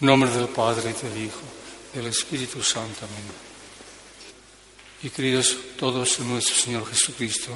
[0.00, 1.42] Nombre del Padre del Hijo,
[1.92, 3.04] del Espíritu Santo.
[3.04, 3.22] Amén.
[5.02, 7.50] Y queridos todos en nuestro Señor Jesucristo,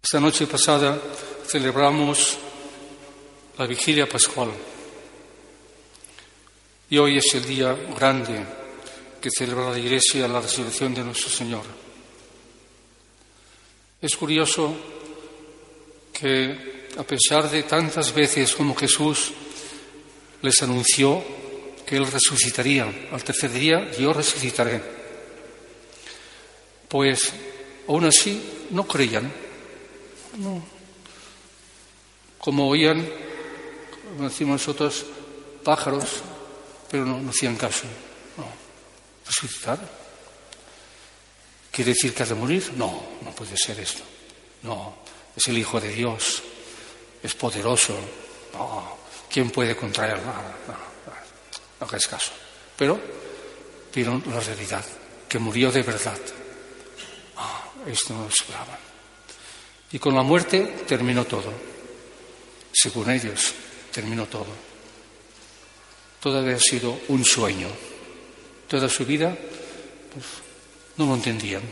[0.00, 1.00] esta noche pasada
[1.48, 2.38] celebramos
[3.58, 4.52] la vigilia pascual.
[6.90, 8.46] Y hoy es el día grande
[9.20, 11.64] que celebra la Iglesia la resurrección de nuestro Señor.
[14.00, 14.76] Es curioso
[16.12, 19.32] que a pesar de tantas veces como Jesús
[20.42, 21.22] les anunció
[21.86, 24.82] que Él resucitaría, al tercer día yo resucitaré,
[26.88, 27.32] pues
[27.88, 29.32] aún así no creían,
[32.38, 33.06] como oían,
[34.08, 35.06] como decimos nosotros,
[35.62, 36.22] pájaros,
[36.90, 37.84] pero no, no hacían caso.
[38.36, 38.46] No.
[39.26, 39.78] ¿Resucitar?
[41.70, 42.72] ¿Quiere decir que ha de morir?
[42.76, 44.02] No, no puede ser esto.
[44.62, 44.96] No,
[45.36, 46.42] es el Hijo de Dios
[47.22, 47.94] es poderoso.
[48.52, 48.98] No,
[49.30, 50.18] ¿quién puede contraer?
[50.18, 50.74] No, no,
[51.80, 52.32] no, caso.
[52.76, 53.00] Pero
[53.94, 54.84] vieron la realidad,
[55.28, 56.18] que murió de verdad.
[57.36, 58.78] Ah, esto no lo esperaban.
[59.92, 61.52] Y con la muerte terminó todo.
[62.72, 63.52] Según ellos,
[63.92, 64.70] terminó todo.
[66.20, 67.68] Todo había sido un sueño.
[68.68, 69.36] Toda su vida,
[70.12, 70.26] pues,
[70.96, 71.62] no lo entendían.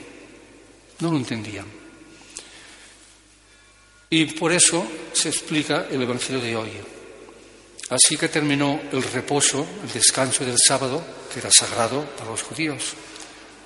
[1.00, 1.77] No lo entendían.
[4.10, 6.70] Y por eso se explica el Evangelio de hoy.
[7.90, 12.94] Así que terminó el reposo, el descanso del sábado, que era sagrado para los judíos.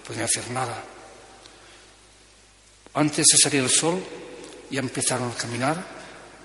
[0.01, 0.83] No podían hacer nada.
[2.95, 4.03] Antes de salir el sol,
[4.71, 5.85] ya empezaron a caminar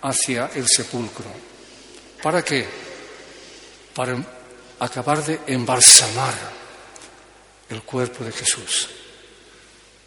[0.01, 1.25] hacia el sepulcro.
[2.21, 2.67] ¿Para qué?
[3.93, 4.17] Para
[4.79, 6.33] acabar de embalsamar
[7.69, 8.89] el cuerpo de Jesús.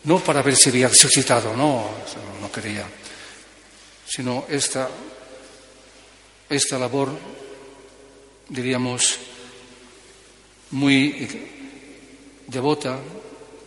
[0.04, 1.90] No para ver si había resucitado, no,
[2.40, 2.86] no quería
[4.10, 4.90] sino esta,
[6.48, 7.16] esta labor,
[8.48, 9.18] diríamos,
[10.72, 11.28] muy
[12.48, 12.98] devota,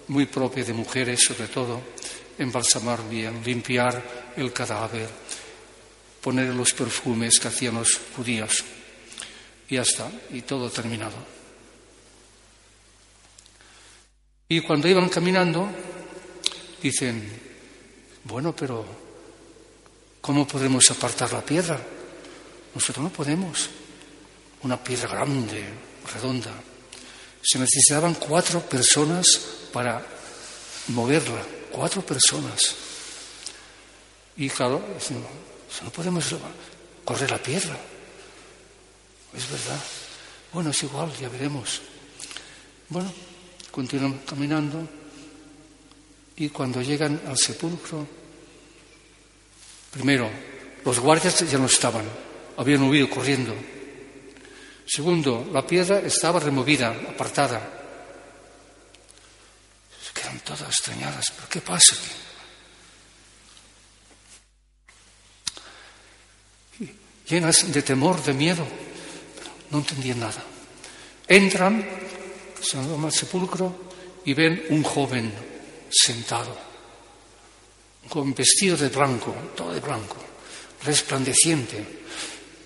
[0.09, 1.79] muy propia de mujeres sobre todo,
[2.37, 5.07] embalsamar bien, limpiar el cadáver,
[6.19, 8.65] poner los perfumes que hacían los judíos.
[9.69, 11.15] Y ya está, y todo terminado.
[14.49, 15.69] Y cuando iban caminando,
[16.81, 17.23] dicen,
[18.25, 19.02] bueno, pero
[20.23, 21.77] ¿Cómo podemos apartar la piedra?
[22.73, 23.69] Nosotros no podemos.
[24.61, 25.67] Una piedra grande,
[26.13, 26.49] redonda.
[27.41, 29.27] Se necesitaban cuatro personas
[29.73, 30.01] para
[30.87, 31.43] moverla.
[31.69, 32.73] Cuatro personas.
[34.37, 34.81] Y claro,
[35.83, 36.23] no podemos
[37.03, 37.77] correr la piedra.
[39.35, 39.83] Es verdad.
[40.53, 41.81] Bueno, es igual, ya veremos.
[42.87, 43.11] Bueno,
[43.71, 44.87] continúan caminando
[46.37, 48.22] y cuando llegan al sepulcro,
[49.93, 50.27] Primero,
[50.83, 52.05] los guardias ya no estaban,
[52.57, 53.53] habían huido corriendo.
[54.87, 57.61] Segundo, la piedra estaba removida, apartada.
[60.01, 61.95] Se quedan todas extrañadas, ¿pero qué pasa?
[67.29, 68.65] Llenas de temor, de miedo,
[69.69, 70.43] no entendían nada.
[71.27, 71.87] Entran,
[72.59, 73.91] se van al sepulcro
[74.25, 75.31] y ven un joven
[75.89, 76.72] sentado
[78.09, 80.17] con vestido de blanco, todo de blanco,
[80.83, 82.03] resplandeciente,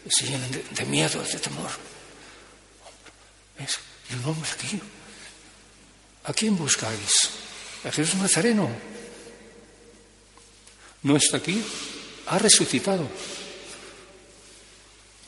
[0.09, 1.69] se llenan de, miedo, de temor.
[3.57, 3.79] ¿Ves?
[4.09, 4.79] Y un hombre aquí.
[6.23, 7.29] ¿A quién buscáis?
[7.83, 8.69] A Jesús Nazareno.
[11.03, 11.63] No está aquí,
[12.27, 13.07] ha resucitado.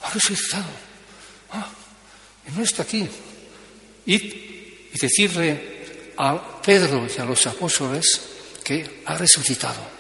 [0.02, 0.70] Ha resucitado.
[1.52, 1.70] Ah,
[2.56, 3.08] no está aquí.
[4.06, 8.22] Y, y decirle a Pedro y a los apóstoles
[8.64, 9.99] que ha resucitado.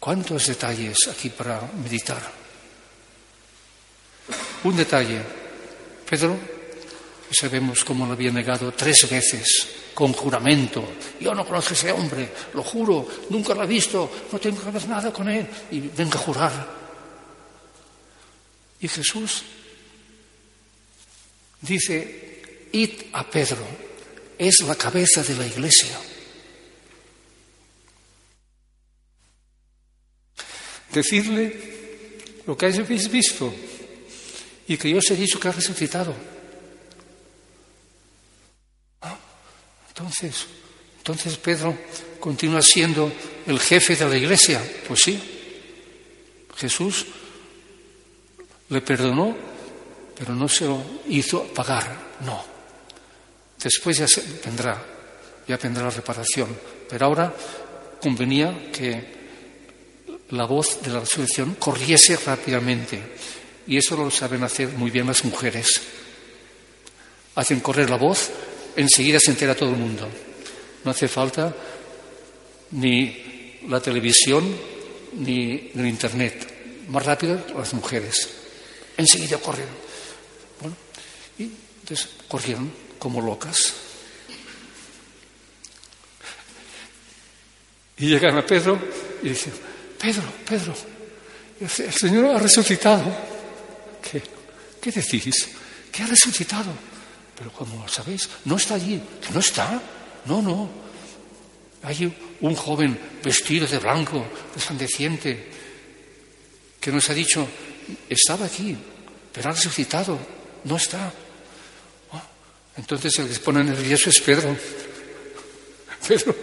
[0.00, 2.22] ¿Cuántos detalles aquí para meditar?
[4.64, 5.20] Un detalle.
[6.08, 6.38] Pedro,
[7.30, 10.82] sabemos cómo lo había negado tres veces, con juramento.
[11.20, 14.70] Yo no conozco a ese hombre, lo juro, nunca lo he visto, no tengo que
[14.70, 15.46] ver nada con él.
[15.70, 16.80] Y venga a jurar.
[18.80, 19.42] Y Jesús
[21.60, 23.66] dice, id a Pedro,
[24.38, 26.09] es la cabeza de la iglesia.
[30.92, 33.52] Decirle lo que habéis visto
[34.66, 36.14] y que yo os he dicho que ha resucitado.
[39.02, 39.18] Ah,
[39.88, 40.46] entonces,
[40.98, 41.76] entonces Pedro
[42.18, 43.12] continúa siendo
[43.46, 44.62] el jefe de la iglesia.
[44.86, 45.20] Pues sí,
[46.56, 47.06] Jesús
[48.68, 49.36] le perdonó,
[50.16, 52.44] pero no se lo hizo pagar, no.
[53.62, 54.06] Después ya
[54.44, 54.82] vendrá,
[55.46, 56.56] ya vendrá la reparación.
[56.88, 57.34] Pero ahora
[58.00, 59.19] convenía que
[60.30, 63.00] la voz de la resurrección corriese rápidamente.
[63.66, 65.80] Y eso lo saben hacer muy bien las mujeres.
[67.34, 68.30] Hacen correr la voz,
[68.76, 70.08] enseguida se entera todo el mundo.
[70.84, 71.54] No hace falta
[72.72, 74.56] ni la televisión
[75.14, 76.86] ni el Internet.
[76.88, 78.28] Más rápido las mujeres.
[78.96, 79.68] Enseguida corren.
[80.60, 80.76] Bueno,
[81.38, 81.50] y
[81.80, 83.74] entonces corrieron como locas.
[87.98, 88.78] Y llegan a Pedro
[89.22, 89.52] y dicen,
[90.00, 90.74] Pedro, Pedro,
[91.60, 93.04] el Señor ha resucitado.
[94.00, 94.22] ¿Qué,
[94.80, 95.48] qué decís?
[95.92, 96.72] Que ha resucitado.
[97.36, 99.00] Pero como sabéis, no está allí.
[99.34, 99.80] ¿No está?
[100.24, 100.70] No, no.
[101.82, 102.10] Hay
[102.40, 105.48] un joven vestido de blanco, resplandeciente,
[106.80, 107.46] que nos ha dicho,
[108.08, 108.76] estaba aquí,
[109.32, 110.18] pero ha resucitado.
[110.64, 111.12] No está.
[112.12, 112.26] Ah,
[112.78, 114.56] entonces el que se pone nervioso es Pedro.
[116.08, 116.34] Pedro,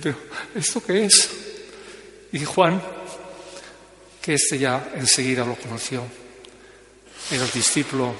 [0.00, 0.16] pero
[0.54, 1.43] ¿esto qué es?
[2.34, 2.82] Y Juan,
[4.20, 6.04] que este ya enseguida lo conoció,
[7.30, 8.12] era el discípulo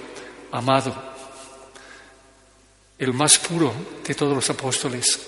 [0.52, 0.94] amado,
[2.96, 3.75] el más puro
[4.06, 5.19] de todos los apóstoles,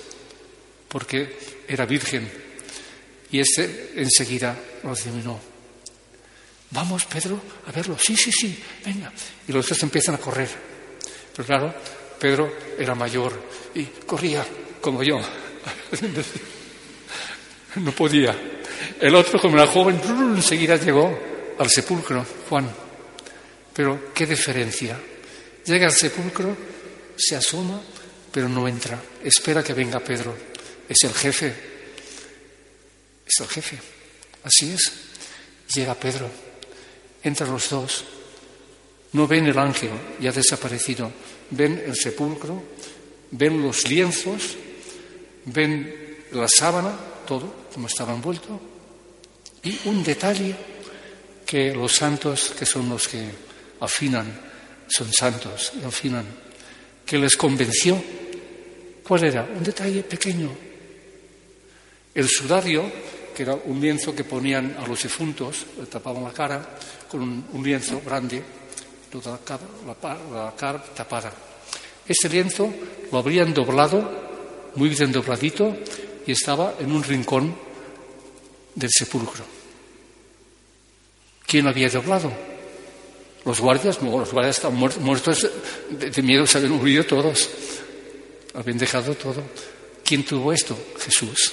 [0.87, 2.31] porque era virgen.
[3.33, 5.41] Y este enseguida lo adivinó.
[6.71, 7.99] Vamos, Pedro, a verlo.
[7.99, 9.13] Sí, sí, sí, venga.
[9.49, 10.49] Y los otros empiezan a correr.
[11.35, 11.75] Pero claro,
[12.21, 13.33] Pedro era mayor
[13.75, 14.47] y corría
[14.81, 15.19] como yo.
[17.77, 18.56] No podía.
[19.01, 20.01] El otro, como era joven,
[20.37, 21.19] enseguida llegó
[21.59, 22.71] al sepulcro, Juan.
[23.75, 24.99] Pero qué diferencia.
[25.65, 26.57] Llega al sepulcro,
[27.17, 27.81] se asoma,
[28.33, 28.99] pero no entra.
[29.23, 30.35] Espera que venga Pedro.
[30.89, 31.53] Es el jefe.
[33.27, 33.79] Es el jefe.
[34.45, 34.93] Así es.
[35.75, 36.31] Llega Pedro.
[37.23, 38.05] Entran los dos.
[39.13, 39.91] No ven el ángel,
[40.21, 41.11] ya desaparecido.
[41.51, 42.63] Ven el sepulcro,
[43.31, 44.57] ven los lienzos,
[45.45, 46.95] ven la sábana,
[47.27, 48.61] todo como estaba envuelto,
[49.67, 50.55] y un detalle
[51.45, 53.27] que los santos, que son los que
[53.81, 54.31] afinan,
[54.87, 56.25] son santos y afinan,
[57.05, 57.99] que les convenció.
[59.03, 59.43] ¿Cuál era?
[59.43, 60.51] Un detalle pequeño.
[62.15, 62.91] El sudario,
[63.35, 66.63] que era un lienzo que ponían a los difuntos, le tapaban la cara
[67.11, 68.43] con un, lienzo grande,
[69.11, 69.41] toda
[69.87, 71.33] la cara tapada.
[72.07, 72.73] Este lienzo
[73.11, 75.77] lo habrían doblado, muy bien dobladito,
[76.25, 77.55] y estaba en un rincón
[78.75, 79.56] del sepulcro.
[81.47, 82.33] ¿Quién lo había doblado?
[83.45, 85.49] Los guardias, no, los guardias estaban muertos
[85.91, 87.49] de, miedo, se habían huido todos,
[88.55, 89.43] habían dejado todo.
[90.05, 90.77] ¿Quién tuvo esto?
[90.99, 91.53] Jesús.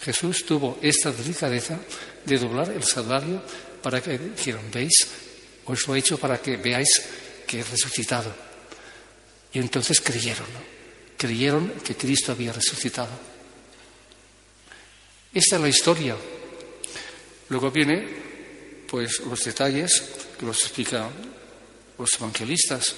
[0.00, 1.80] Jesús tuvo esta delicadeza
[2.24, 3.42] de doblar el salario
[3.82, 5.08] para que dijeran, ¿veis?
[5.66, 7.02] Os lo he hecho para que veáis
[7.46, 8.32] que he resucitado.
[9.52, 10.46] Y entonces creyeron.
[11.16, 13.10] Creyeron que Cristo había resucitado.
[15.32, 16.16] Esta es la historia.
[17.48, 18.23] Luego viene,
[18.94, 20.04] pues, los detalles
[20.38, 21.10] que los explican
[21.98, 22.94] los evangelistas.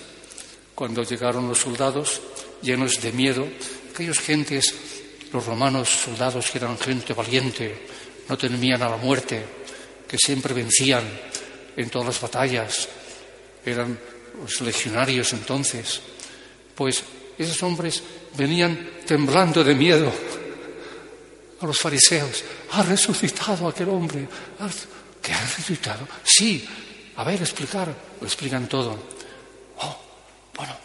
[0.74, 2.20] Cuando llegaron los soldados
[2.60, 3.48] llenos de miedo,
[3.94, 4.74] aquellos gentes,
[5.32, 7.86] los romanos soldados que eran gente valiente,
[8.28, 9.42] no temían a la muerte,
[10.06, 11.02] que siempre vencían
[11.78, 12.88] en todas las batallas,
[13.64, 13.98] eran
[14.38, 16.02] los legionarios entonces,
[16.74, 17.04] pues
[17.38, 18.02] esos hombres
[18.36, 20.12] venían temblando de miedo
[21.58, 24.28] a los fariseos, ha resucitado aquel hombre.
[25.26, 26.06] ¿Qué ha resucitado?
[26.22, 26.64] Sí.
[27.16, 27.92] A ver, explicar.
[28.20, 28.96] Lo explican todo.
[29.78, 30.00] Oh,
[30.54, 30.76] bueno,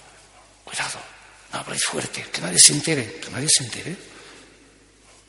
[0.64, 1.00] cuidado,
[1.54, 3.96] no habléis fuerte, que nadie se entere, que nadie se entere.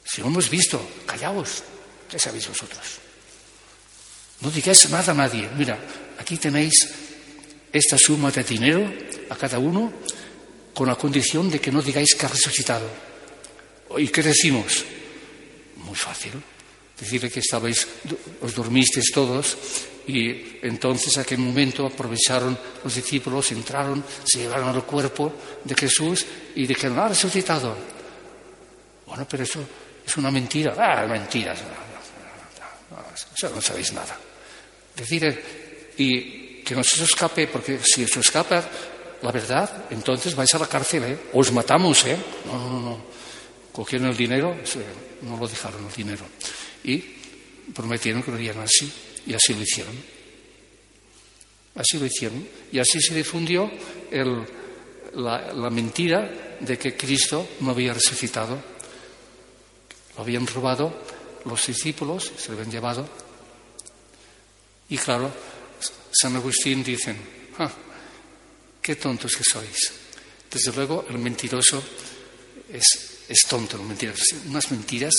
[0.02, 1.62] Si lo hemos visto, callaos,
[2.09, 2.81] ¿qué sabéis vosotros?
[4.40, 5.47] No digáis nada a nadie.
[5.59, 5.78] Mira,
[6.19, 6.73] aquí tenéis
[7.71, 8.90] esta suma de dinero
[9.28, 9.92] a cada uno
[10.73, 12.88] con la condición de que no digáis que ha resucitado.
[13.99, 14.87] ¿Y qué decimos?
[15.76, 16.33] Muy fácil.
[16.99, 17.89] Decirle que estabais,
[18.41, 19.57] os dormisteis todos
[20.07, 25.33] y entonces a aquel momento aprovecharon los discípulos, entraron, se llevaron al cuerpo
[25.65, 27.77] de Jesús y dijeron, ha resucitado.
[29.07, 29.61] Bueno, pero eso
[30.07, 30.75] es una mentira.
[30.79, 31.59] Ah, mentiras.
[33.35, 34.17] Eso no sabéis nada.
[34.97, 35.43] Decir,
[35.99, 38.63] y que no se escape, porque si os escapa
[39.23, 41.19] la verdad, entonces vais a la cárcel, ¿eh?
[41.33, 42.17] Os matamos, ¿eh?
[42.47, 43.05] No, no, no.
[43.73, 44.57] Cogieron el dinero,
[45.23, 46.25] no lo dejaron el dinero.
[46.85, 46.99] Y
[47.75, 48.91] prometieron que lo harían así,
[49.27, 49.95] y así lo hicieron.
[51.75, 52.47] Así lo hicieron.
[52.71, 53.71] Y así se difundió
[55.15, 58.62] la, la mentira de que Cristo no había resucitado.
[60.17, 61.03] Lo habían robado
[61.45, 63.09] los discípulos, se lo habían llevado.
[64.91, 65.33] Y claro,
[66.12, 67.17] San Agustín dicen,
[67.59, 67.73] ah,
[68.81, 69.93] qué tontos que sois.
[70.51, 71.83] Desde luego, el mentiroso
[72.71, 74.37] es, es tonto, el mentiroso.
[74.49, 75.15] Unas mentiras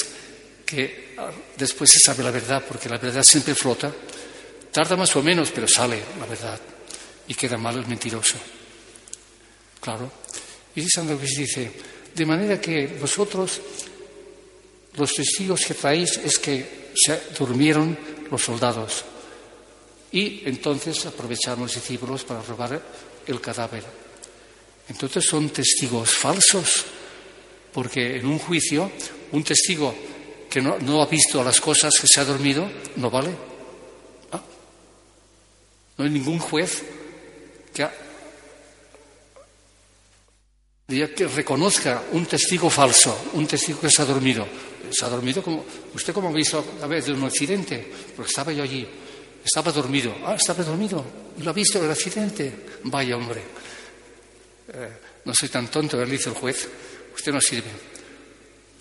[0.73, 1.15] que
[1.55, 3.93] después se sabe la verdad, porque la verdad siempre flota.
[4.71, 6.59] Tarda más o menos, pero sale la verdad.
[7.27, 8.35] Y queda mal el mentiroso.
[9.79, 10.11] Claro.
[10.75, 11.71] Y San Agustín dice,
[12.15, 13.61] de manera que vosotros,
[14.95, 17.97] los testigos que traéis, es que se durmieron
[18.31, 19.05] los soldados.
[20.11, 22.81] Y entonces aprovecharon los discípulos para robar
[23.27, 23.83] el cadáver.
[24.89, 26.85] Entonces son testigos falsos,
[27.71, 28.91] porque en un juicio
[29.31, 29.93] un testigo
[30.53, 33.31] que no, ha visto las cosas, que se ha dormido, no vale.
[34.31, 34.39] ¿Ah?
[35.97, 36.83] No hay ningún juez
[37.73, 37.89] que,
[40.87, 44.45] que reconozca un testigo falso, un testigo que se ha dormido.
[44.91, 45.65] Se ha dormido como.
[45.95, 47.91] ¿Usted cómo ha visto a vez de un accidente?
[48.15, 48.87] Porque estaba yo allí.
[49.43, 50.15] Estaba dormido.
[50.23, 51.03] Ah, estaba dormido.
[51.39, 52.53] ¿Y lo ha visto el accidente?
[52.83, 53.41] Vaya hombre.
[54.71, 54.89] Eh,
[55.25, 56.69] no soy tan tonto, le dice el juez.
[57.15, 57.71] Usted no sirve.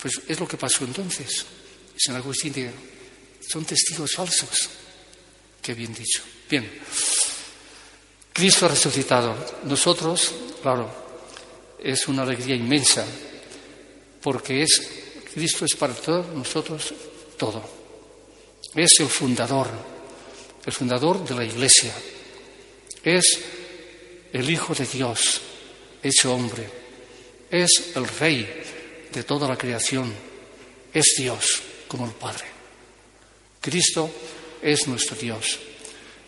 [0.03, 1.47] Pues es lo que pasó entonces.
[2.05, 2.73] San Agustín dice,
[3.49, 4.69] son testigos falsos.
[5.63, 6.21] Qué bien dicho.
[6.51, 6.69] Bien.
[8.33, 9.37] Cristo resucitado.
[9.65, 10.91] Nosotros, claro,
[11.79, 13.07] es una alegría inmensa,
[14.21, 14.83] porque es,
[15.33, 16.93] Cristo es para todos nosotros
[17.37, 17.63] todo.
[18.75, 19.69] Es el fundador,
[20.67, 21.95] el fundador de la Iglesia.
[23.05, 23.39] Es
[24.33, 25.41] el Hijo de Dios,
[26.03, 26.69] hecho hombre.
[27.49, 28.63] Es el Rey
[29.13, 30.13] de toda la creación.
[30.93, 31.63] Es Dios
[31.93, 32.47] como el Padre.
[33.61, 34.11] Cristo
[34.63, 35.59] es nuestro Dios.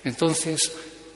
[0.04, 0.70] Entonces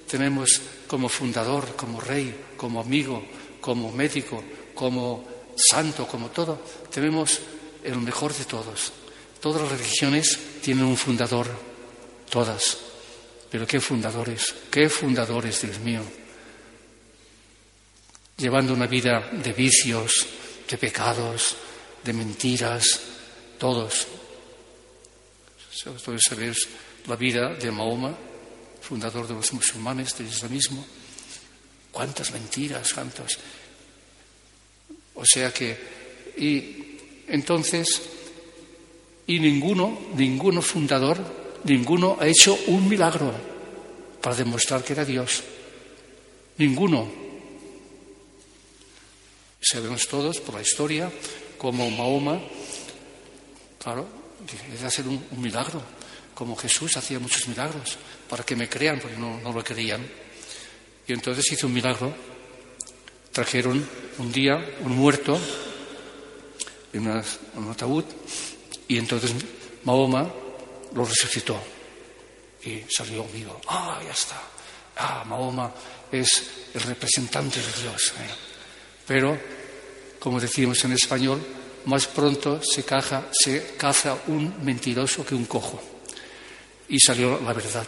[0.09, 3.23] tenemos como fundador, como rey, como amigo,
[3.61, 4.43] como médico,
[4.75, 7.40] como santo, como todo, tenemos
[7.85, 8.90] el mejor de todos.
[9.38, 11.47] Todas las religiones tienen un fundador,
[12.31, 12.78] todas.
[13.50, 16.00] Pero qué fundadores, qué fundadores, Dios mío.
[18.38, 20.26] Llevando una vida de vicios,
[20.71, 21.55] de pecados,
[22.02, 22.99] de mentiras,
[23.59, 24.07] todos.
[25.87, 26.56] Ustedes saber
[27.06, 28.14] la vida de Mahoma,
[28.80, 30.85] fundador de los musulmanes, del islamismo.
[31.92, 33.38] Cuántas mentiras, cuántas.
[35.14, 35.76] O sea que,
[36.37, 38.02] y entonces,
[39.26, 41.18] y ninguno, ninguno fundador,
[41.64, 43.32] ninguno ha hecho un milagro
[44.20, 45.42] para demostrar que era Dios.
[46.58, 47.08] Ninguno.
[49.61, 51.11] Sabemos todos por la historia
[51.56, 52.40] como Mahoma,
[53.78, 54.06] claro,
[54.80, 55.83] de hacer un, milagro,
[56.35, 60.07] como Jesús hacía muchos milagros, para que me crean, porque no, lo creían.
[61.07, 62.14] Y entonces hizo un milagro.
[63.33, 63.87] Trajeron
[64.18, 65.38] un día un muerto
[66.92, 68.04] en, un ataúd
[68.88, 69.33] y entonces
[69.85, 70.28] Mahoma
[70.95, 71.61] lo resucitó
[72.64, 73.61] y salió vivo.
[73.68, 74.40] Ah, ya está.
[74.97, 75.73] Ah, Mahoma
[76.11, 76.42] es
[76.75, 78.12] el representante de Dios.
[78.18, 78.30] ¿eh?
[79.07, 79.38] Pero,
[80.18, 81.40] como decimos en español,
[81.87, 85.80] más pronto se, caza un mentiroso que un cojo.
[86.88, 87.87] Y salió la verdad.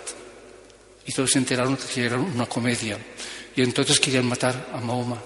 [1.06, 2.98] Y todos se enteraron que era una comedia.
[3.56, 5.20] Y entonces querían matar a Mahoma.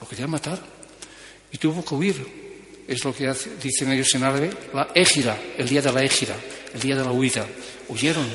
[0.00, 0.60] Lo querían matar.
[1.52, 2.40] Y tuvo que huir.
[2.86, 3.32] Es lo que
[3.62, 6.36] dicen ellos en árabe, la égira, el día de la égira,
[6.74, 7.46] el día de la huida.
[7.88, 8.26] Huyeron.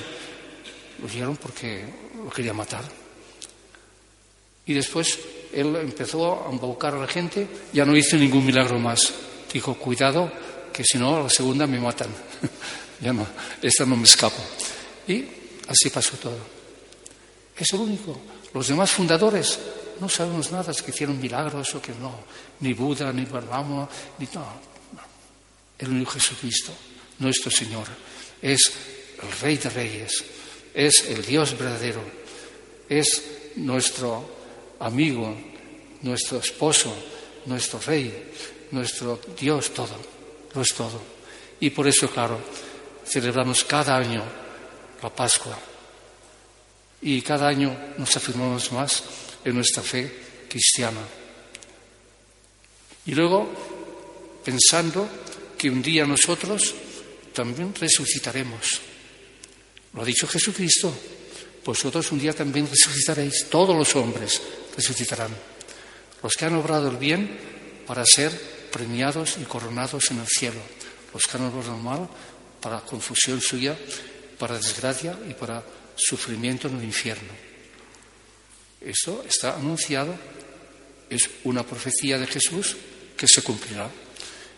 [1.04, 1.84] Huyeron porque
[2.24, 2.84] lo querían matar.
[4.66, 5.20] Y después
[5.54, 9.14] él empezó a embaucar a la gente, ya no hizo ningún milagro más.
[9.56, 10.30] Dijo, cuidado,
[10.74, 12.10] que si no, la segunda me matan.
[13.00, 13.26] no,
[13.62, 14.44] esta no me escapo.
[15.08, 15.24] Y
[15.70, 16.38] así pasó todo.
[17.58, 18.20] Es el único.
[18.54, 19.58] Los demás fundadores
[20.02, 22.20] no sabemos nada, es que hicieron milagros o que no.
[22.60, 23.88] Ni Buda, ni Barlamo,
[24.20, 24.42] ni no.
[24.42, 25.02] no.
[25.80, 26.74] El único Jesucristo,
[27.20, 27.88] nuestro Señor,
[28.42, 28.74] es
[29.24, 30.22] el Rey de Reyes,
[30.74, 32.04] es el Dios verdadero,
[32.90, 33.24] es
[33.56, 34.30] nuestro
[34.82, 35.34] amigo,
[36.02, 36.94] nuestro esposo,
[37.46, 38.34] nuestro Rey,
[38.72, 39.96] nuestro Dios todo,
[40.54, 41.02] lo es todo.
[41.60, 42.40] Y por eso, claro,
[43.06, 44.24] celebramos cada año
[45.02, 45.58] la Pascua.
[47.02, 49.04] Y cada año nos afirmamos más
[49.44, 50.12] en nuestra fe
[50.50, 51.02] cristiana.
[53.06, 53.48] Y luego,
[54.44, 55.08] pensando
[55.58, 56.74] que un día nosotros
[57.34, 58.82] también resucitaremos.
[59.94, 60.94] Lo ha dicho Jesucristo.
[61.64, 63.48] Vosotros un día también resucitaréis.
[63.50, 64.42] Todos los hombres
[64.76, 65.36] resucitarán.
[66.24, 67.38] Los que han obrado el bien
[67.86, 70.60] para ser premiados y coronados en el cielo.
[71.14, 72.10] Los que han obrado mal
[72.60, 73.78] para confusión suya,
[74.38, 75.64] para desgracia y para
[75.96, 77.32] sufrimiento en el infierno.
[78.82, 80.14] Esto está anunciado,
[81.10, 82.76] es una profecía de Jesús
[83.16, 83.90] que se cumplirá.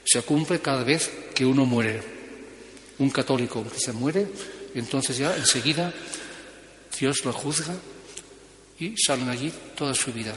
[0.03, 2.01] Se cumple cada vez que uno muere.
[2.97, 4.25] Un católico que se muere,
[4.73, 5.93] entonces ya enseguida
[6.99, 7.75] Dios lo juzga
[8.79, 10.35] y salen allí toda su vida.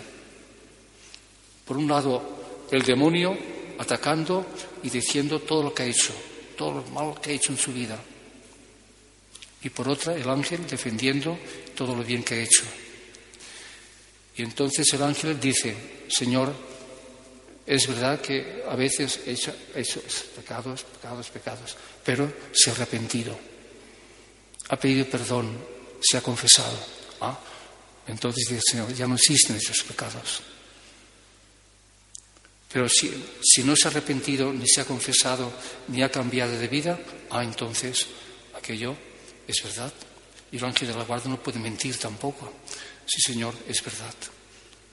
[1.64, 4.44] Por un lado, el demonio atacando
[4.82, 6.12] y diciendo todo lo que ha hecho,
[6.56, 7.98] todo lo malo que ha hecho en su vida.
[9.62, 11.38] Y por otra, el ángel defendiendo
[11.74, 12.64] todo lo bien que ha hecho.
[14.36, 15.74] Y entonces el ángel dice,
[16.08, 16.52] Señor,
[17.66, 19.52] es verdad que a veces he hecho,
[20.36, 23.38] pecados, pecados, pecados, pero se ha arrepentido,
[24.68, 25.56] ha pedido perdón,
[26.02, 26.78] se ha confesado.
[27.22, 27.38] ¿Ah?
[28.06, 30.42] Entonces dice Señor, ya no existen esos pecados.
[32.72, 33.12] Pero si,
[33.42, 35.52] si, no se ha arrepentido, ni se ha confesado,
[35.88, 36.98] ni ha cambiado de vida,
[37.30, 38.06] ah, entonces
[38.54, 38.96] aquello
[39.46, 39.92] es verdad.
[40.52, 42.52] Y el ángel de la guarda no puede mentir tampoco.
[43.06, 44.14] Sí, Señor, es verdad.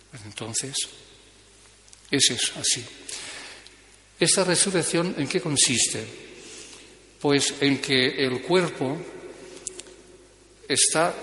[0.10, 0.75] Pues entonces,
[2.10, 2.84] es eso, así.
[4.19, 6.03] ¿Esta resurrección en qué consiste?
[7.22, 8.98] Pues en que el cuerpo
[10.67, 11.13] está,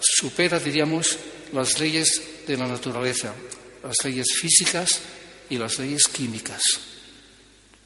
[0.00, 1.18] supera, diríamos,
[1.52, 3.34] las leyes de la naturaleza,
[3.82, 5.00] las leyes físicas
[5.52, 6.62] y las leyes químicas.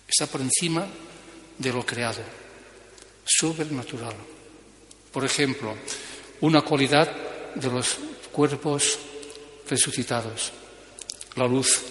[0.06, 0.86] Está por encima
[1.58, 2.22] de lo creado,
[3.24, 4.14] sobrenatural.
[5.10, 5.74] Por ejemplo,
[6.42, 7.10] una cualidad
[7.56, 7.96] de los
[8.30, 9.00] cuerpos
[9.68, 10.52] resucitados,
[11.34, 11.82] la luz.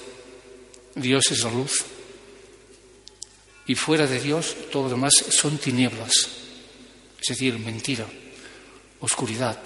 [0.96, 1.84] Dios es la luz.
[3.68, 6.14] Y fuera de Dios todo lo demás son tinieblas,
[7.20, 8.06] es decir, mentira,
[9.02, 9.60] oscuridad.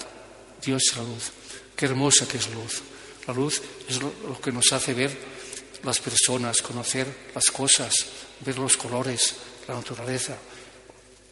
[0.66, 1.32] Dios es la luz.
[1.76, 2.82] Qué hermosa que es la luz.
[3.28, 5.39] La luz es lo, que nos hace ver
[5.84, 7.94] las personas, conocer las cosas,
[8.42, 9.36] ver los colores,
[9.68, 10.38] la naturaleza.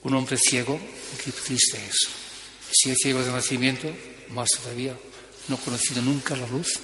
[0.04, 0.80] Un hombre ciego,
[1.24, 2.08] qué triste es.
[2.72, 3.90] Si es ciego de nacimiento,
[4.30, 4.96] más todavía,
[5.48, 6.80] no ha conocido nunca la luz.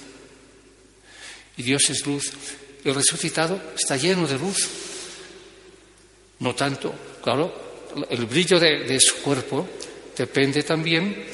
[1.56, 2.32] Y Dios es luz.
[2.84, 4.68] El resucitado está lleno de luz.
[6.40, 7.64] No tanto, claro,
[8.10, 9.68] el brillo de, su cuerpo
[10.16, 11.26] depende también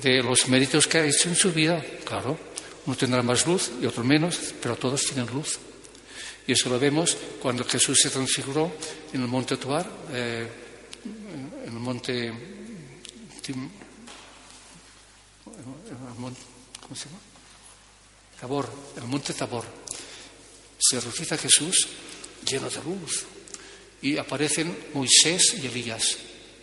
[0.00, 1.82] de los méritos que ha hecho en su vida.
[2.04, 2.38] Claro,
[2.86, 5.58] uno tendrá más luz y otro menos, pero todos tienen luz.
[6.46, 8.72] Y eso lo vemos cuando Jesús se transfiguró
[9.12, 10.48] en el monte Tuar, eh,
[11.66, 12.32] en el monte.
[18.40, 19.64] Tabor, el monte Tabor.
[20.78, 21.86] Se resucita Jesús
[22.44, 23.24] lleno de luz.
[24.02, 26.18] Y aparecen Moisés y Elías,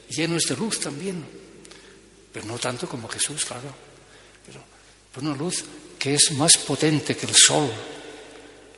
[0.09, 1.23] llenos de luz también.
[2.33, 3.73] Pero no tanto como Jesús, claro.
[4.45, 4.61] Pero,
[5.21, 5.63] una luz
[5.97, 7.71] que es más potente que el sol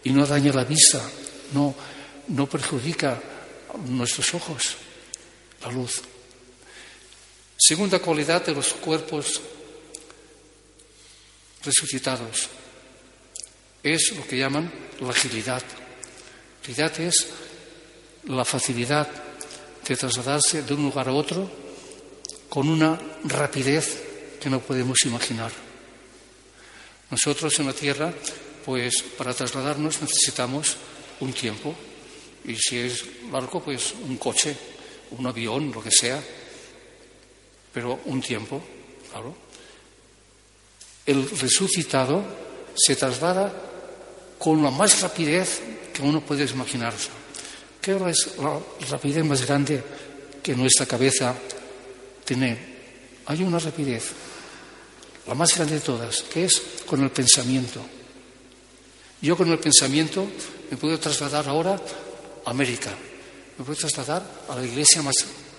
[0.03, 1.01] y no daña la vista,
[1.53, 1.75] no,
[2.27, 3.21] no perjudica
[3.87, 4.75] nuestros ojos,
[5.61, 6.01] la luz.
[7.57, 9.39] Segunda cualidad de los cuerpos
[11.63, 12.49] resucitados.
[13.83, 15.61] Es lo que llaman la agilidad.
[16.61, 17.27] Agilidad es
[18.25, 19.07] la facilidad
[19.87, 21.49] de trasladarse de un lugar a otro
[22.49, 25.51] con una rapidez que no podemos imaginar.
[27.09, 28.13] Nosotros en la Tierra,
[28.65, 30.77] pues para trasladarnos necesitamos
[31.19, 31.75] un tiempo
[32.45, 34.55] y si es largo, pues un coche,
[35.11, 36.21] un avión, lo que sea,
[37.73, 38.61] pero un tiempo,
[39.11, 39.51] claro
[41.05, 42.23] el resucitado
[42.75, 43.51] se traslada
[44.37, 45.61] con la más rapidez
[45.93, 47.09] que uno puede imaginarse.
[47.81, 49.83] ¿Qué es la rapidez más grande
[50.41, 51.35] que nuestra cabeza
[52.23, 52.71] tiene?
[53.25, 54.11] Hay una rapidez,
[55.27, 57.81] la más grande de todas, que es con el pensamiento.
[59.21, 60.27] Yo con el pensamiento
[60.69, 61.79] me puedo trasladar ahora
[62.45, 62.89] a América,
[63.57, 65.15] me puedo trasladar a la iglesia más,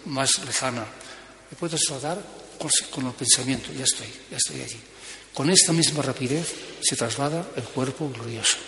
[0.07, 0.85] más lejana,
[1.51, 2.21] me puedo trasladar
[2.91, 4.81] con el pensamiento, ya estoy, ya estoy allí.
[5.33, 8.59] Con esta misma rapidez se traslada el cuerpo glorioso.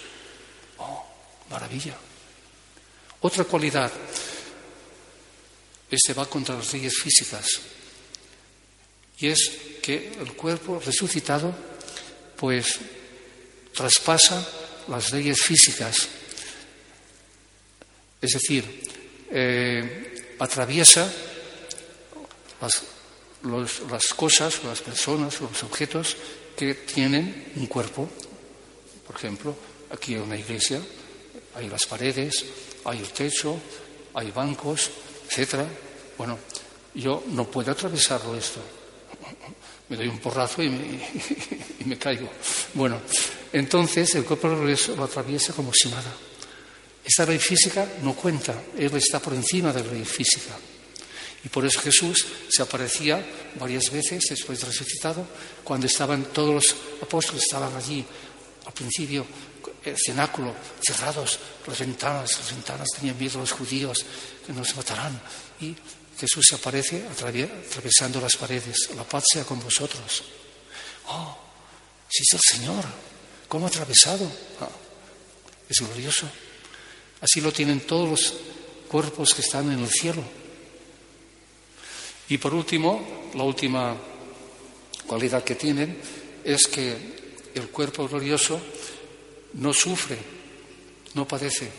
[0.79, 1.05] Oh,
[1.51, 1.97] maravilla.
[3.21, 3.91] Otra cualidad,
[5.91, 7.47] este va contra las leyes físicas,
[9.19, 9.51] y es
[9.83, 11.55] que el cuerpo resucitado,
[12.37, 12.79] pues,
[13.73, 14.47] traspasa
[14.89, 16.09] las leyes físicas,
[18.21, 18.83] es decir,
[19.31, 21.13] eh, atraviesa
[22.61, 22.83] las,
[23.91, 26.17] las cosas, las personas, los objetos
[26.57, 28.09] que tienen un cuerpo.
[29.07, 29.55] Por ejemplo,
[29.91, 30.81] aquí hay una iglesia,
[31.55, 32.45] hay las paredes,
[32.85, 33.59] hay el techo,
[34.15, 34.91] hay bancos,
[35.29, 35.67] etcétera.
[36.17, 36.39] Bueno,
[36.95, 38.61] yo no puedo atravesarlo esto.
[39.89, 40.79] Me doy un porrazo y me,
[41.81, 42.27] y me caigo.
[42.73, 43.03] Bueno,
[43.55, 46.13] entonces el cuerpo lo atraviesa como si nada.
[47.05, 50.59] Esta ley física no cuenta, él está por encima de la ley física.
[51.45, 53.25] Y por eso Jesús se aparecía
[53.61, 55.25] varias veces después de resucitado,
[55.63, 58.05] cuando estaban todos los apóstoles estaban allí
[58.67, 59.25] al principio
[59.85, 63.99] el cenáculo cerrados, las ventanas, las ventanas tenían miedo los judíos
[64.45, 65.21] que nos matarán.
[65.61, 65.77] Y
[66.19, 68.91] Jesús se aparece atravesando las paredes.
[68.97, 70.25] La paz sea con vosotros.
[71.07, 71.39] Oh,
[72.09, 72.85] si es el Señor,
[73.55, 74.29] ¿cómo atravesado?
[74.61, 74.69] Ah,
[75.71, 76.29] es glorioso.
[77.21, 78.35] Así lo tienen todos los
[78.89, 80.25] cuerpos que están en el cielo.
[82.31, 83.97] Y por último, la última
[85.07, 86.01] cualidad que tienen
[86.43, 86.97] es que
[87.55, 88.61] el cuerpo glorioso
[89.53, 90.19] no sufre,
[91.15, 91.71] no padece,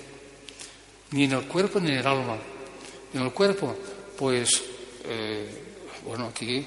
[1.11, 2.37] ni en el cuerpo ni en el alma.
[3.13, 3.75] En el cuerpo,
[4.17, 4.63] pues,
[5.03, 5.45] eh,
[6.05, 6.65] bueno, aquí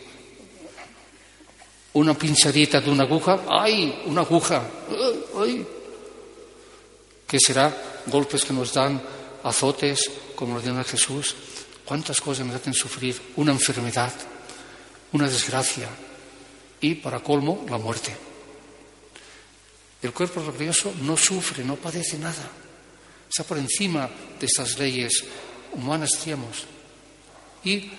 [1.92, 4.02] una pinchadita de una aguja, ¡ay!
[4.06, 4.62] Una aguja,
[5.40, 5.66] ¡ay!
[7.26, 8.02] ¿Qué será?
[8.06, 9.02] Golpes que nos dan,
[9.42, 11.34] azotes, como lo dio Jesús.
[11.84, 13.20] ¿Cuántas cosas nos hacen sufrir?
[13.36, 14.12] Una enfermedad,
[15.12, 15.88] una desgracia
[16.80, 18.16] y, para colmo, la muerte.
[20.02, 22.48] El cuerpo glorioso no sufre, no padece nada.
[23.28, 25.24] Está por encima de estas leyes
[25.72, 26.64] humanas, digamos.
[27.64, 27.90] Y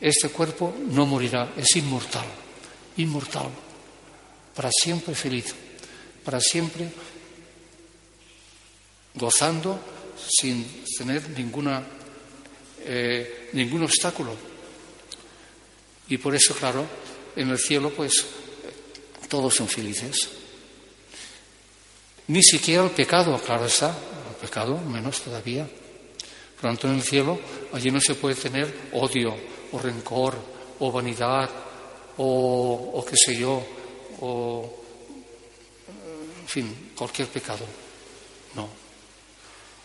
[0.00, 2.24] este cuerpo no morirá, es inmortal,
[3.00, 3.48] inmortal,
[4.54, 5.54] para siempre feliz,
[6.24, 6.88] para siempre
[9.14, 9.78] gozando
[10.28, 11.82] sin tener ninguna,
[12.84, 14.34] eh, ningún obstáculo.
[16.08, 16.86] Y por eso, claro,
[17.36, 18.24] en el cielo, pues
[19.28, 20.28] todos son felices.
[22.28, 25.68] Ni siquiera el pecado, claro está, el pecado menos todavía.
[26.60, 27.40] Por tanto, en el cielo,
[27.72, 29.34] allí no se puede tener odio,
[29.72, 30.36] o rencor,
[30.78, 31.48] o vanidad,
[32.18, 33.62] o, o qué sé yo,
[34.20, 34.82] o,
[36.40, 37.64] en fin, cualquier pecado.
[38.54, 38.68] No.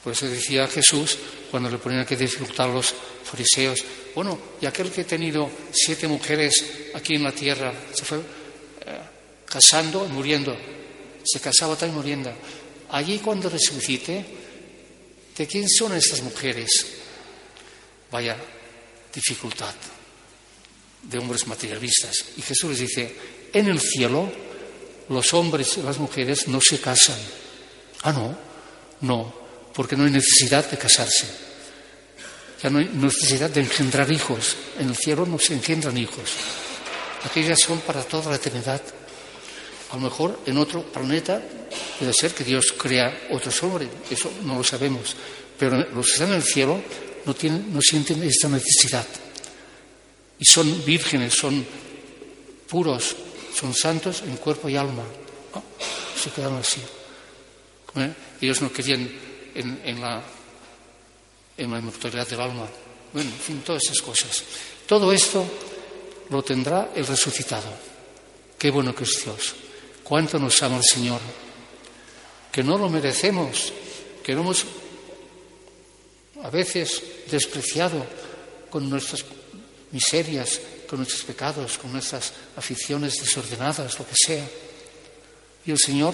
[0.03, 1.17] Por eso decía Jesús,
[1.49, 3.83] cuando le ponían que disfrutar los fariseos,
[4.13, 8.21] bueno, y aquel que ha tenido siete mujeres aquí en la tierra, se fue eh,
[9.45, 10.55] casando y muriendo,
[11.23, 12.31] se casaba tal muriendo.
[12.89, 14.25] Allí cuando resucite,
[15.35, 16.69] ¿de quién son estas mujeres?
[18.11, 18.37] Vaya
[19.13, 19.73] dificultad
[21.09, 22.13] de hombres materialistas.
[22.37, 23.15] Y Jesús les dice,
[23.53, 24.31] en el cielo
[25.09, 27.19] los hombres y las mujeres no se casan.
[28.03, 28.37] Ah, no,
[29.01, 29.33] no,
[29.73, 31.27] porque no hay necesidad de casarse.
[32.61, 34.55] Ya no hay necesidad de engendrar hijos.
[34.79, 36.31] En el cielo no se engendran hijos.
[37.25, 38.81] Aquellas son para toda la eternidad.
[39.91, 41.41] A lo mejor en otro planeta
[41.99, 45.15] puede ser que Dios crea otros hombres, eso no lo sabemos.
[45.57, 46.81] Pero los que están en el cielo
[47.25, 49.05] no, tienen, no sienten esta necesidad.
[50.39, 51.65] Y son vírgenes, son
[52.67, 53.15] puros,
[53.53, 55.03] son santos en cuerpo y alma.
[56.21, 56.81] Se quedaron así.
[57.95, 58.13] ¿Eh?
[58.41, 59.09] Ellos no querían
[59.53, 60.21] en, la,
[61.57, 62.67] en la inmortalidad del alma.
[63.13, 64.43] Bueno, en fin, todas esas cosas.
[64.85, 65.45] Todo esto
[66.29, 67.69] lo tendrá el resucitado.
[68.57, 69.55] Qué bueno que es Dios
[70.05, 71.19] cuánto nos ama el Señor,
[72.51, 73.73] que no lo merecemos,
[74.23, 74.63] que lo hemos
[76.43, 78.05] a veces despreciado
[78.69, 79.25] con nuestras
[79.95, 84.45] miserias, con nuestros pecados, con nuestras aficiones desordenadas, lo que sea.
[85.65, 86.13] Y el Señor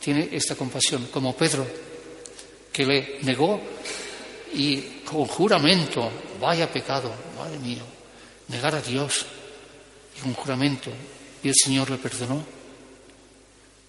[0.00, 1.64] tiene esta compasión, como Pedro,
[2.72, 3.60] que le negó
[4.52, 7.82] y con juramento, vaya pecado, madre mía,
[8.48, 9.24] negar a Dios,
[10.18, 10.90] y con juramento,
[11.44, 12.44] y el Señor le perdonó.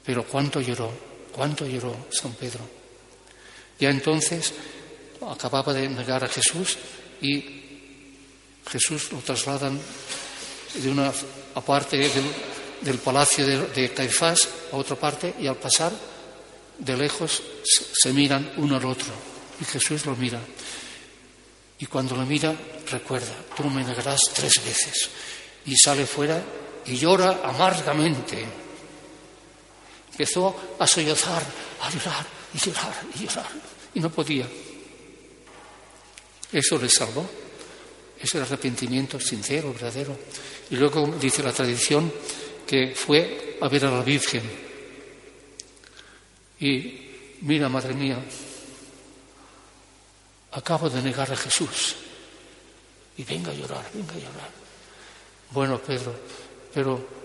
[0.05, 0.91] Pero cuánto lloró,
[1.31, 2.61] cuánto lloró San Pedro.
[3.79, 4.53] Ya entonces
[5.27, 6.77] acababa de negar a Jesús
[7.19, 7.60] y
[8.69, 9.79] Jesús lo trasladan
[10.75, 11.11] de una
[11.65, 15.91] parte del, palacio de, de, Caifás a otra parte y al pasar
[16.77, 19.13] de lejos se miran uno al otro
[19.59, 20.39] y Jesús lo mira.
[21.79, 22.55] Y cuando lo mira,
[22.89, 25.09] recuerda, tú me negarás tres veces.
[25.65, 26.41] Y sale fuera
[26.85, 28.45] y llora amargamente
[30.11, 31.41] Empezó a sollozar,
[31.81, 33.47] a llorar y llorar y llorar.
[33.95, 34.47] Y no podía.
[36.51, 37.27] Eso le salvó.
[38.21, 40.17] Es el arrepentimiento sincero, verdadero.
[40.69, 42.11] Y luego dice la tradición
[42.67, 44.43] que fue a ver a la Virgen.
[46.59, 47.09] Y
[47.41, 48.23] mira, madre mía,
[50.51, 51.95] acabo de negar a Jesús.
[53.17, 54.49] Y venga a llorar, venga a llorar.
[55.51, 56.15] Bueno, Pedro,
[56.73, 57.21] pero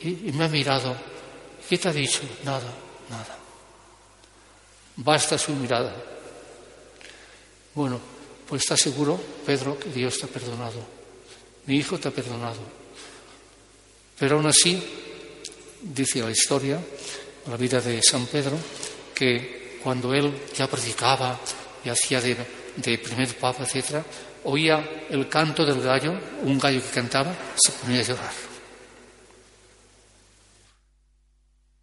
[0.00, 0.94] y me ha mirado
[1.68, 2.20] ¿Qué te ha dicho?
[2.44, 2.72] Nada,
[3.10, 3.36] nada.
[4.96, 5.94] Basta su mirada.
[7.74, 8.00] Bueno,
[8.48, 10.80] pues está seguro, Pedro, que Dios te ha perdonado.
[11.66, 12.60] Mi hijo te ha perdonado.
[14.18, 14.82] Pero aún así,
[15.82, 16.80] dice la historia,
[17.48, 18.56] la vida de San Pedro,
[19.14, 21.38] que cuando él ya predicaba
[21.84, 22.36] y hacía de,
[22.76, 24.02] de primer papa, etc.,
[24.44, 28.32] oía el canto del gallo, un gallo que cantaba, se ponía a llorar.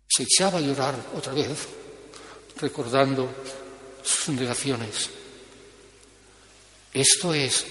[0.08, 1.68] Se echaba a llorar otra vez,
[2.62, 3.30] recordando
[4.02, 5.23] sus negaciones.
[6.94, 7.66] Esto es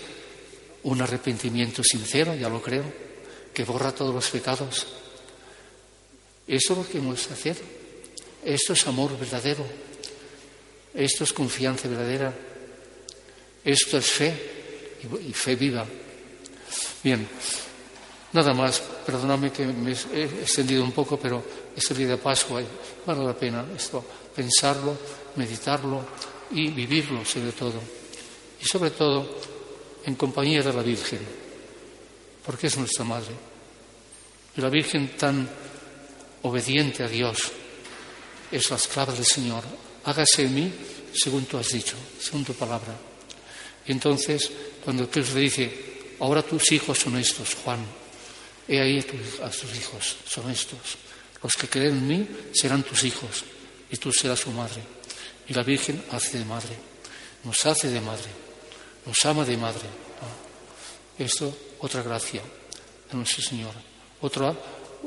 [0.82, 2.84] un arrepentimiento sincero, ya lo creo,
[3.54, 4.86] que borra todos los pecados.
[6.46, 7.56] Esto es lo que hemos de hacer.
[8.44, 9.64] Esto es amor verdadero.
[10.92, 12.34] Esto es confianza verdadera.
[13.64, 14.34] Esto es fe
[15.24, 15.86] y fe viva.
[17.04, 17.26] Bien,
[18.32, 18.82] nada más.
[19.06, 21.44] Perdóname que me he extendido un poco, pero
[21.76, 22.62] este día de Pascua
[23.06, 24.04] vale la pena esto,
[24.34, 24.96] pensarlo,
[25.36, 26.04] meditarlo
[26.50, 28.01] y vivirlo sobre todo.
[28.62, 29.28] Y sobre todo
[30.04, 31.20] en compañía de la Virgen,
[32.44, 33.34] porque es nuestra Madre.
[34.56, 35.48] Y la Virgen tan
[36.42, 37.50] obediente a Dios
[38.50, 39.64] es la esclava del Señor.
[40.04, 40.72] Hágase en mí
[41.14, 42.96] según tú has dicho, según tu palabra.
[43.86, 44.50] Y entonces,
[44.84, 45.72] cuando Jesús le dice,
[46.20, 47.84] ahora tus hijos son estos, Juan,
[48.68, 50.78] he ahí a tus hijos, son estos.
[51.42, 53.44] Los que creen en mí serán tus hijos
[53.90, 54.82] y tú serás su madre.
[55.48, 56.76] Y la Virgen hace de madre,
[57.44, 58.30] nos hace de madre,
[59.06, 59.88] nos ama de madre.
[61.18, 62.42] Esto, otra gracia
[63.10, 63.74] de nuestro Señor,
[64.20, 64.54] otra,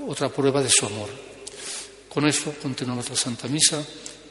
[0.07, 1.09] otra prueba de su amor.
[2.09, 3.83] Con esto continuamos la Santa Misa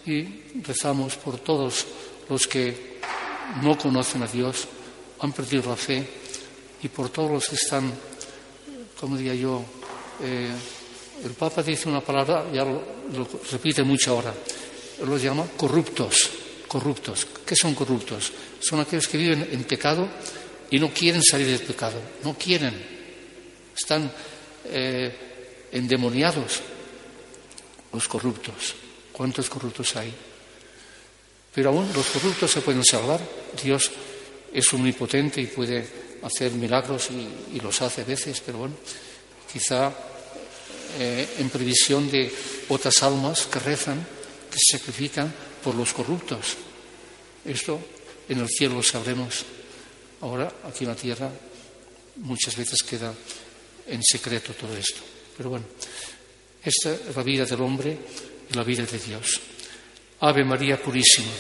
[0.07, 1.85] y rezamos por todos
[2.29, 3.01] los que
[3.63, 4.67] no conocen a Dios,
[5.21, 6.07] han perdido la fe
[6.83, 7.93] y por todos los que están,
[8.99, 9.65] como diría yo,
[10.23, 10.53] eh,
[11.25, 12.83] el Papa dice una palabra, ya lo,
[13.51, 14.35] repite mucho ahora,
[15.07, 16.31] los llama corruptos,
[16.75, 17.25] corruptos.
[17.47, 18.33] ¿Qué son corruptos?
[18.59, 20.09] Son aquellos que viven en pecado
[20.73, 22.75] y no quieren salir del pecado, no quieren,
[23.77, 24.11] están
[24.67, 26.63] eh, endemoniados
[27.93, 28.75] los corruptos.
[29.13, 30.13] ¿Cuántos corruptos hay?
[31.55, 33.21] Pero aún los corruptos se pueden salvar.
[33.63, 33.93] Dios
[34.53, 35.87] es omnipotente y puede
[36.25, 37.09] hacer milagros
[37.55, 38.75] y, los hace a veces, pero bueno,
[39.47, 39.93] quizá
[40.99, 42.35] eh, en previsión de
[42.69, 44.05] otras almas que rezan,
[44.55, 46.55] que se sacrifican por los corruptos.
[47.45, 47.81] Esto
[48.29, 49.45] en el cielo lo sabremos.
[50.21, 51.31] Ahora, aquí en la tierra,
[52.17, 53.13] muchas veces queda
[53.89, 55.01] en secreto todo esto.
[55.37, 55.67] Pero bueno,
[56.63, 57.99] esta es la vida del hombre
[58.49, 59.41] y la vida de Dios.
[60.21, 61.33] Ave María Purísima.